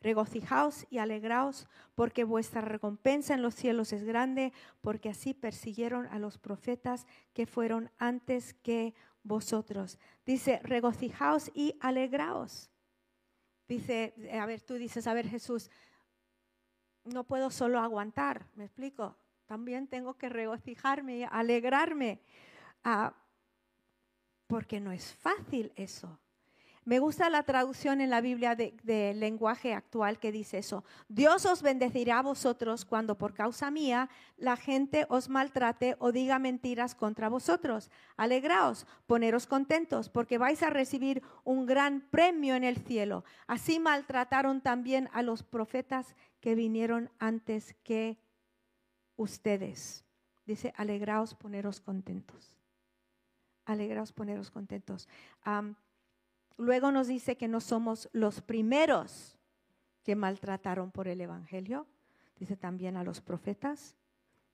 [0.00, 6.18] Regocijaos y alegraos porque vuestra recompensa en los cielos es grande, porque así persiguieron a
[6.18, 9.98] los profetas que fueron antes que vosotros.
[10.26, 12.70] Dice, regocijaos y alegraos.
[13.66, 15.70] Dice, a ver, tú dices, a ver Jesús,
[17.04, 19.16] no puedo solo aguantar, ¿me explico?
[19.46, 22.20] También tengo que regocijarme y alegrarme,
[22.82, 23.14] ah,
[24.46, 26.18] porque no es fácil eso.
[26.84, 30.84] Me gusta la traducción en la Biblia del de lenguaje actual que dice eso.
[31.08, 36.38] Dios os bendecirá a vosotros cuando por causa mía la gente os maltrate o diga
[36.38, 37.90] mentiras contra vosotros.
[38.18, 43.24] Alegraos, poneros contentos, porque vais a recibir un gran premio en el cielo.
[43.46, 48.18] Así maltrataron también a los profetas que vinieron antes que
[49.16, 50.04] ustedes.
[50.44, 52.58] Dice, alegraos, poneros contentos.
[53.64, 55.08] Alegraos, poneros contentos.
[56.56, 59.36] Luego nos dice que no somos los primeros
[60.02, 61.86] que maltrataron por el Evangelio.
[62.36, 63.96] Dice también a los profetas,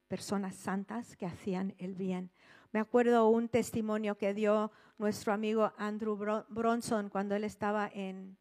[0.08, 2.30] personas santas que hacían el bien.
[2.72, 6.16] Me acuerdo un testimonio que dio nuestro amigo Andrew
[6.48, 8.36] Bronson cuando él estaba en,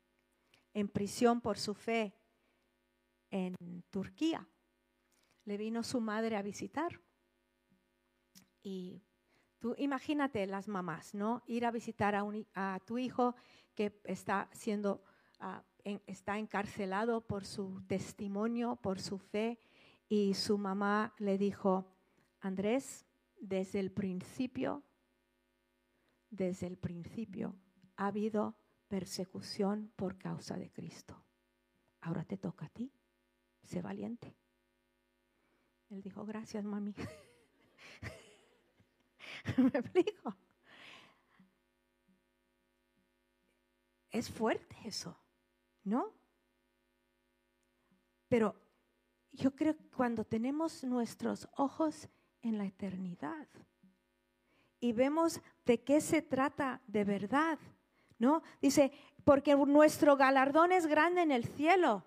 [0.74, 2.14] en prisión por su fe
[3.32, 3.56] en
[3.90, 4.48] Turquía.
[5.46, 7.00] Le vino su madre a visitar.
[8.62, 9.02] Y
[9.60, 11.44] tú imagínate las mamás, ¿no?
[11.48, 13.36] Ir a visitar a, tu hijo
[13.76, 15.04] que está siendo,
[15.40, 19.60] ah, está encarcelado por su testimonio, por su fe.
[20.08, 21.86] Y su mamá le dijo,
[22.40, 23.06] Andrés,
[23.40, 24.84] desde el principio
[26.30, 27.56] desde el principio
[27.98, 28.56] ha habido
[28.88, 31.24] persecución por causa de Cristo.
[32.02, 32.92] Ahora te toca a ti.
[33.64, 34.36] Sé valiente.
[35.90, 36.94] Él dijo, gracias, mami.
[39.58, 40.36] Me explico.
[44.12, 45.16] Es fuerte eso,
[45.84, 46.12] ¿no?
[48.28, 48.56] Pero
[49.32, 52.08] yo creo que cuando tenemos nuestros ojos
[52.42, 53.48] en la eternidad
[54.80, 57.60] y vemos de qué se trata de verdad,
[58.18, 58.42] ¿no?
[58.62, 58.92] Dice,
[59.24, 62.04] porque nuestro galardón es grande en el cielo.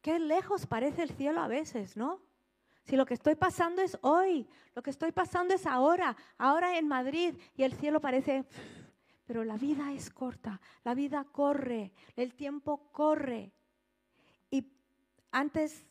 [0.00, 2.20] Qué lejos parece el cielo a veces, ¿no?
[2.84, 6.86] Si lo que estoy pasando es hoy, lo que estoy pasando es ahora, ahora en
[6.86, 8.44] Madrid, y el cielo parece,
[9.26, 13.52] pero la vida es corta, la vida corre, el tiempo corre.
[14.50, 14.70] Y
[15.30, 15.86] antes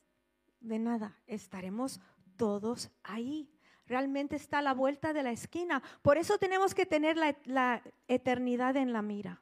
[0.59, 1.99] de nada, estaremos
[2.37, 3.49] todos ahí.
[3.87, 5.81] Realmente está a la vuelta de la esquina.
[6.03, 9.41] Por eso tenemos que tener la, la eternidad en la mira.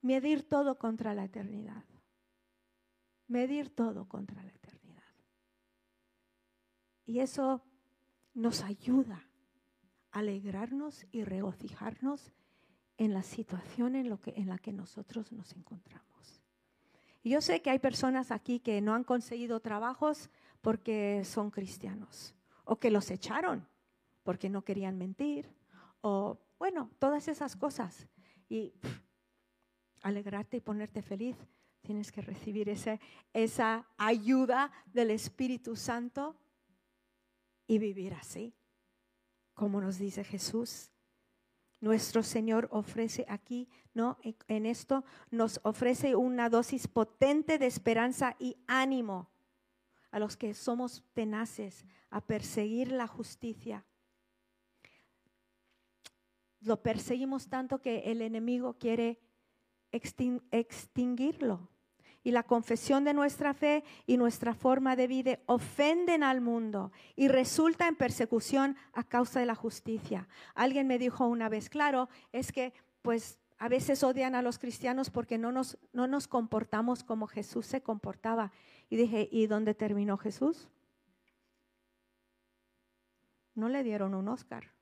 [0.00, 1.84] Medir todo contra la eternidad.
[3.28, 4.81] Medir todo contra la eternidad.
[7.04, 7.62] Y eso
[8.34, 9.28] nos ayuda
[10.10, 12.32] a alegrarnos y regocijarnos
[12.98, 14.08] en la situación en,
[14.48, 16.42] la que nosotros nos encontramos.
[17.24, 22.34] Yo sé que hay personas aquí que no han conseguido trabajos porque son cristianos,
[22.64, 23.66] o que los echaron
[24.22, 25.50] porque no querían mentir,
[26.00, 28.06] o bueno, todas esas cosas.
[28.48, 28.72] Y
[30.02, 31.36] alegrarte y ponerte feliz,
[31.80, 36.36] tienes que recibir esa ayuda del Espíritu Santo
[37.72, 38.54] y vivir así,
[39.54, 40.90] como nos dice Jesús.
[41.80, 44.18] Nuestro Señor ofrece aquí, ¿no?
[44.46, 49.30] En esto nos ofrece una dosis potente de esperanza y ánimo
[50.10, 53.86] a los que somos tenaces a perseguir la justicia.
[56.60, 59.18] Lo perseguimos tanto que el enemigo quiere
[59.90, 61.71] extinguirlo
[62.24, 67.28] y la confesión de nuestra fe y nuestra forma de vida ofenden al mundo y
[67.28, 70.28] resulta en persecución a causa de la justicia.
[70.54, 75.10] Alguien me dijo una vez, claro, es que pues a veces odian a los cristianos
[75.10, 78.52] porque no nos, no nos comportamos como Jesús se comportaba.
[78.88, 80.68] Y dije, ¿y dónde terminó Jesús?
[83.54, 84.72] No le dieron un Oscar,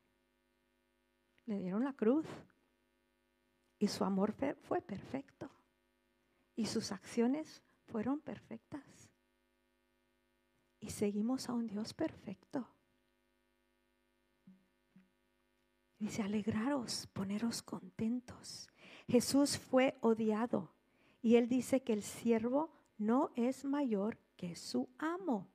[1.46, 2.26] le dieron la cruz.
[3.78, 5.50] Y su amor fue perfecto
[6.60, 9.08] y sus acciones fueron perfectas.
[10.78, 12.68] Y seguimos a un Dios perfecto.
[15.98, 18.68] Dice, alegraros, poneros contentos.
[19.08, 20.74] Jesús fue odiado
[21.22, 25.48] y él dice que el siervo no es mayor que su amo.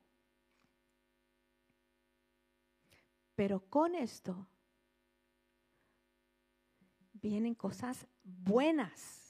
[3.36, 4.48] Pero con esto
[7.12, 9.25] vienen cosas buenas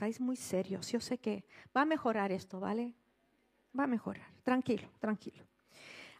[0.00, 0.90] estáis muy serios.
[0.90, 1.44] Yo sé que
[1.76, 2.94] va a mejorar esto, ¿vale?
[3.78, 4.32] Va a mejorar.
[4.42, 5.44] Tranquilo, tranquilo.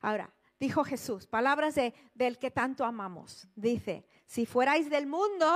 [0.02, 3.48] Ahora, dijo Jesús, palabras de, del que tanto amamos.
[3.56, 5.46] Dice, si fuerais del mundo,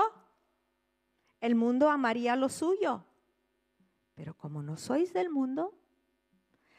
[1.39, 3.05] el mundo amaría lo suyo.
[4.15, 5.75] Pero como no sois del mundo,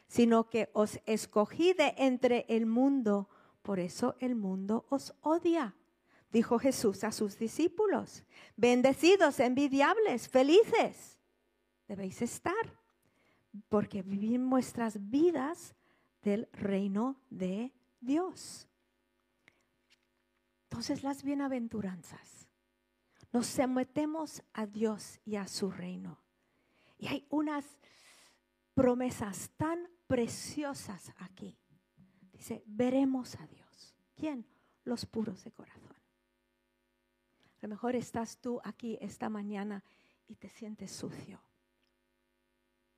[0.07, 3.29] sino que os escogí de entre el mundo,
[3.61, 5.75] por eso el mundo os odia.
[6.31, 8.23] Dijo Jesús a sus discípulos,
[8.57, 11.14] bendecidos, envidiables, felices
[11.87, 12.79] debéis estar,
[13.69, 15.75] porque vivimos nuestras vidas
[16.21, 18.67] del reino de Dios.
[20.63, 22.47] Entonces las bienaventuranzas.
[23.31, 26.21] Nos sometemos a Dios y a su reino.
[26.97, 27.65] Y hay unas
[28.73, 31.57] promesas tan preciosas aquí.
[32.31, 33.95] Dice, veremos a Dios.
[34.15, 34.45] ¿Quién?
[34.83, 35.95] Los puros de corazón.
[37.57, 39.83] A lo mejor estás tú aquí esta mañana
[40.27, 41.41] y te sientes sucio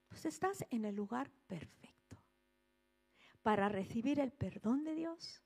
[0.08, 2.18] pues estás en el lugar perfecto
[3.42, 5.42] para recibir el perdón de Dios,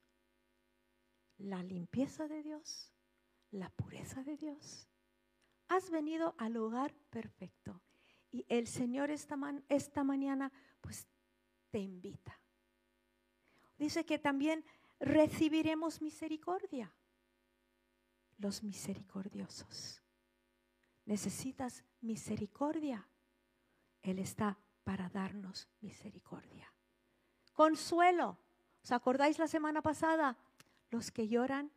[1.38, 2.91] la limpieza de Dios,
[3.52, 4.88] la pureza de Dios.
[5.67, 7.82] Has venido al lugar perfecto
[8.32, 9.38] y el Señor esta,
[9.69, 11.08] esta mañana pues
[11.69, 12.41] te invita.
[13.78, 14.65] Dice que también
[15.00, 16.93] recibiremos misericordia.
[18.38, 20.02] Los misericordiosos.
[21.06, 23.11] Necesitas misericordia.
[24.02, 26.74] Él está para darnos misericordia.
[27.54, 28.38] Consuelo.
[28.84, 30.38] ¿Os acordáis la semana pasada?
[30.90, 31.72] Los que lloran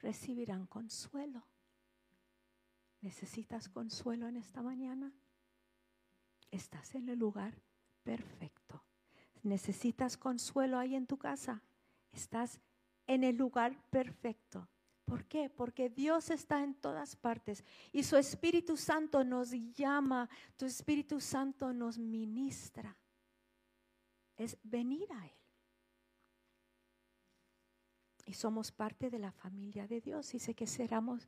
[0.00, 1.46] recibirán consuelo.
[3.00, 5.12] ¿Necesitas consuelo en esta mañana?
[6.50, 7.60] Estás en el lugar
[8.02, 8.82] perfecto.
[9.42, 11.62] ¿Necesitas consuelo ahí en tu casa?
[12.10, 12.60] Estás
[13.06, 14.68] en el lugar perfecto.
[15.08, 15.48] ¿Por qué?
[15.48, 21.72] Porque Dios está en todas partes y su Espíritu Santo nos llama, tu Espíritu Santo
[21.72, 22.94] nos ministra.
[24.36, 25.32] Es venir a Él.
[28.26, 30.30] Y somos parte de la familia de Dios.
[30.30, 31.26] Dice que seremos,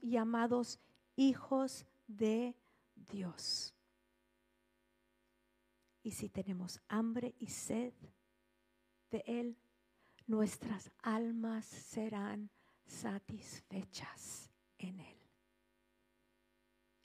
[0.00, 0.80] llamados
[1.14, 2.56] hijos de
[2.94, 3.74] Dios.
[6.02, 7.92] Y si tenemos hambre y sed
[9.10, 9.58] de Él,
[10.26, 12.50] nuestras almas serán
[12.86, 15.18] satisfechas en Él.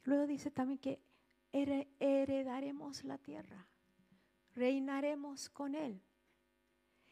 [0.04, 1.02] Luego dice también que
[1.52, 3.68] heredaremos la tierra,
[4.56, 6.02] reinaremos con Él.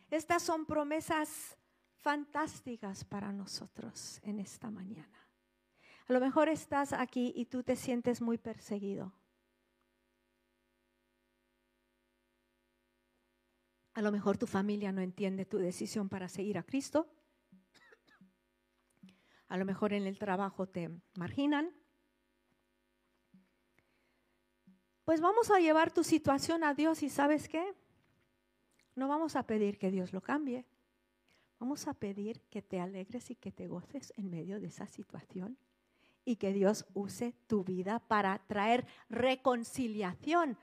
[0.09, 1.57] Estas son promesas
[1.95, 5.27] fantásticas para nosotros en esta mañana.
[6.07, 9.13] A lo mejor estás aquí y tú te sientes muy perseguido.
[13.93, 17.09] A lo mejor tu familia no entiende tu decisión para seguir a Cristo
[19.47, 21.71] a lo mejor en el trabajo te marginan.
[25.05, 27.73] Pues vamos a llevar tu situación a Dios y sabes qué?
[28.95, 30.65] No vamos a pedir que Dios lo cambie.
[31.59, 35.57] Vamos a pedir que te alegres y que te goces en medio de esa situación
[36.25, 40.57] y que Dios use tu vida para traer reconciliación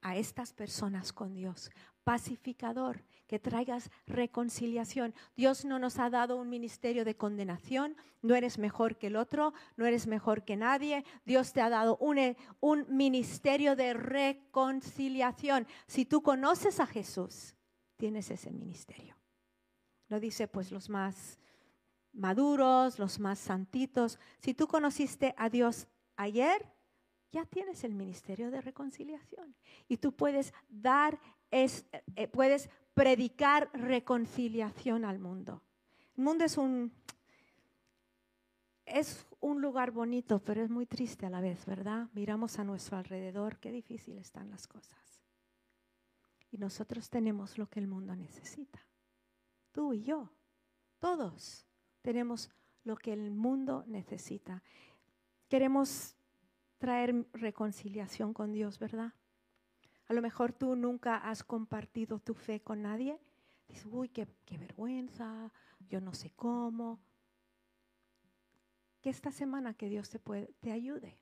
[0.00, 1.70] a estas personas con Dios,
[2.08, 5.14] pacificador, que traigas reconciliación.
[5.36, 9.52] Dios no nos ha dado un ministerio de condenación, no eres mejor que el otro,
[9.76, 11.04] no eres mejor que nadie.
[11.26, 15.66] Dios te ha dado un, un ministerio de reconciliación.
[15.86, 17.54] Si tú conoces a Jesús,
[17.98, 19.14] tienes ese ministerio.
[20.08, 21.38] Lo dice pues los más
[22.14, 24.18] maduros, los más santitos.
[24.38, 26.64] Si tú conociste a Dios ayer,
[27.32, 29.54] ya tienes el ministerio de reconciliación.
[29.88, 31.86] Y tú puedes dar es,
[32.16, 35.62] eh, puedes predicar reconciliación al mundo.
[36.16, 36.92] El mundo es un,
[38.84, 42.08] es un lugar bonito, pero es muy triste a la vez, ¿verdad?
[42.12, 45.22] Miramos a nuestro alrededor, qué difícil están las cosas.
[46.50, 48.84] Y nosotros tenemos lo que el mundo necesita.
[49.70, 50.32] Tú y yo,
[50.98, 51.66] todos
[52.02, 52.50] tenemos
[52.84, 54.62] lo que el mundo necesita.
[55.48, 56.16] Queremos
[56.78, 59.12] traer reconciliación con Dios, ¿verdad?
[60.08, 63.20] A lo mejor tú nunca has compartido tu fe con nadie.
[63.68, 64.26] Dices, uy, qué,
[64.58, 65.52] vergüenza,
[65.88, 66.98] yo no sé cómo.
[69.02, 71.18] Que esta semana que Dios te, puede, te ayude,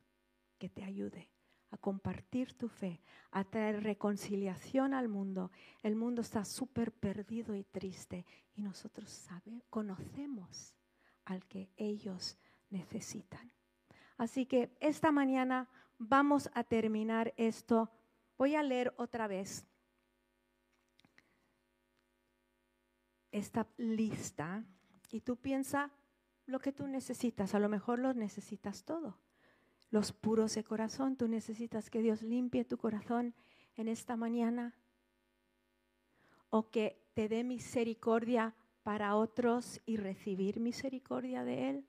[0.59, 1.29] que te ayude
[1.71, 5.51] a compartir tu fe, a traer reconciliación al mundo.
[5.83, 8.25] El mundo está súper perdido y triste
[8.55, 10.75] y nosotros sabemos, conocemos
[11.25, 12.39] al que ellos
[12.71, 13.53] necesitan.
[14.17, 15.69] Así que esta mañana
[15.99, 17.91] vamos a terminar esto
[18.39, 19.67] Voy a leer otra vez
[23.31, 24.65] esta lista
[25.11, 25.91] y tú piensa
[26.47, 27.55] lo que tú necesitas.
[27.55, 29.19] A lo mejor lo necesitas todo.
[29.91, 33.35] Los puros de corazón, tú necesitas que Dios limpie tu corazón
[33.77, 34.75] en esta mañana
[36.51, 41.87] o que te dé misericordia para otros y recibir misericordia de Él.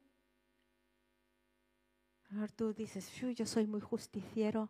[2.31, 4.69] Ahora tú dices, yo soy muy justiciero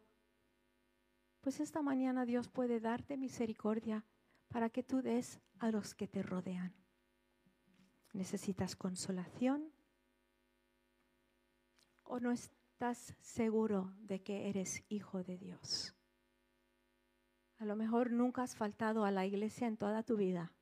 [1.41, 4.05] pues esta mañana Dios puede darte misericordia
[4.47, 6.73] para que tú des a los que te rodean.
[8.13, 9.71] ¿Necesitas consolación?
[12.03, 15.95] ¿O no estás seguro de que eres hijo de Dios?
[17.57, 20.53] A lo mejor nunca has faltado a la iglesia en toda tu vida,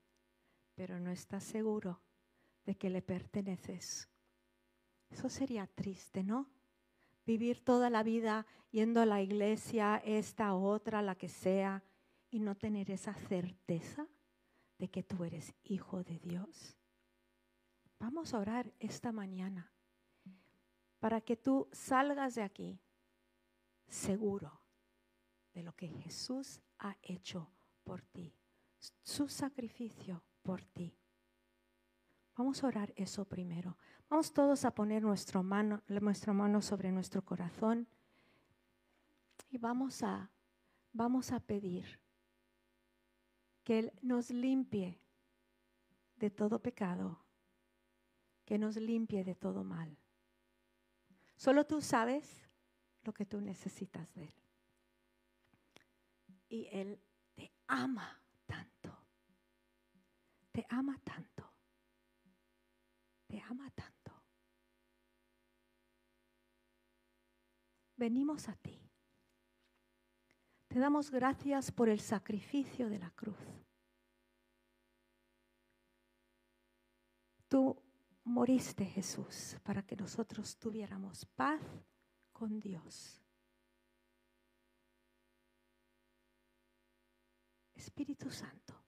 [0.76, 2.02] pero no estás seguro
[2.66, 4.10] de que le perteneces.
[5.10, 6.50] Eso sería triste, ¿no?
[7.26, 11.84] Vivir toda la vida yendo a la iglesia, esta, otra, la que sea,
[12.30, 14.08] y no tener esa certeza
[14.78, 16.76] de que tú eres hijo de Dios.
[18.00, 19.72] Vamos a orar esta mañana
[21.00, 22.80] para que tú salgas de aquí
[23.88, 24.62] seguro
[25.54, 27.50] de lo que Jesús ha hecho
[27.84, 28.36] por ti,
[29.04, 30.98] su sacrificio por ti.
[32.36, 33.78] Vamos a orar eso primero.
[34.10, 37.88] Vamos todos a poner nuestra mano, nuestra mano sobre nuestro corazón
[39.50, 40.30] y vamos a,
[40.94, 42.00] vamos a pedir
[43.64, 45.00] que Él nos limpie
[46.18, 47.20] de todo pecado,
[48.46, 49.98] que nos limpie de todo mal.
[51.36, 52.48] Solo tú sabes
[53.04, 54.36] lo que tú necesitas de Él.
[56.48, 57.02] Y Él
[57.34, 58.96] te ama tanto,
[60.52, 61.52] te ama tanto,
[63.28, 63.95] te ama tanto.
[67.96, 68.82] Venimos a ti.
[70.68, 73.38] Te damos gracias por el sacrificio de la cruz.
[77.48, 77.82] Tú
[78.24, 81.62] moriste Jesús para que nosotros tuviéramos paz
[82.32, 83.22] con Dios.
[87.76, 88.84] Espíritu Santo,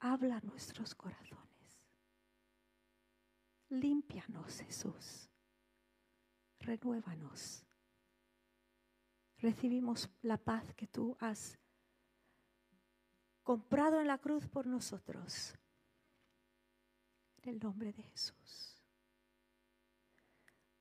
[0.00, 1.27] habla nuestros corazones.
[3.70, 5.28] Límpianos, Jesús.
[6.60, 7.64] Renuévanos.
[9.38, 11.58] Recibimos la paz que tú has
[13.42, 15.54] comprado en la cruz por nosotros.
[17.42, 18.82] En el nombre de Jesús.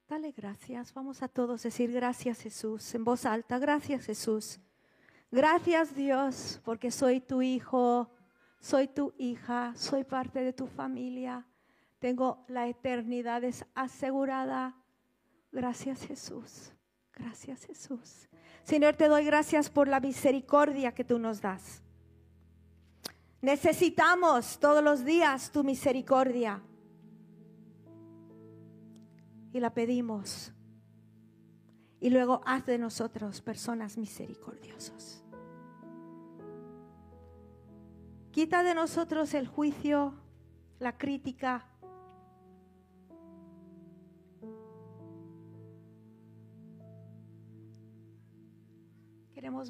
[0.07, 0.93] Dale gracias.
[0.93, 3.59] Vamos a todos decir gracias Jesús en voz alta.
[3.59, 4.59] Gracias Jesús.
[5.29, 8.09] Gracias Dios porque soy tu hijo,
[8.61, 11.45] soy tu hija, soy parte de tu familia.
[11.99, 13.43] Tengo la eternidad
[13.73, 14.75] asegurada.
[15.51, 16.71] Gracias Jesús.
[17.13, 18.29] Gracias Jesús.
[18.63, 21.81] Señor, te doy gracias por la misericordia que tú nos das.
[23.41, 26.61] Necesitamos todos los días tu misericordia.
[29.53, 30.51] Y la pedimos.
[31.99, 35.23] Y luego haz de nosotros personas misericordiosas.
[38.31, 40.13] Quita de nosotros el juicio,
[40.77, 41.65] la crítica.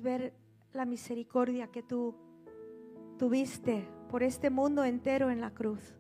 [0.02, 0.34] Ver
[0.74, 2.16] la misericordia que tú
[3.18, 5.96] tuviste por este mundo entero en la cruz.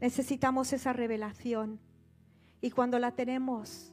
[0.00, 1.80] Necesitamos esa revelación.
[2.60, 3.92] Y cuando la tenemos,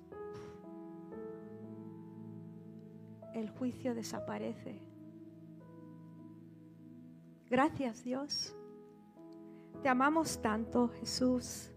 [3.34, 4.82] el juicio desaparece.
[7.50, 8.56] Gracias Dios.
[9.82, 11.72] Te amamos tanto, Jesús.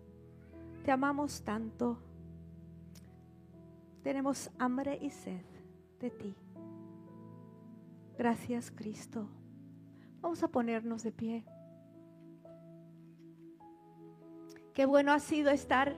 [0.85, 1.99] Te amamos tanto.
[4.03, 5.45] Tenemos hambre y sed
[6.01, 6.35] de ti.
[8.19, 9.29] Gracias, Cristo.
[10.21, 11.45] Vamos a ponernos de pie.
[14.75, 15.95] Qué bueno ha sido estar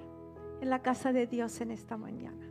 [0.60, 2.49] en la casa de Dios en esta mañana.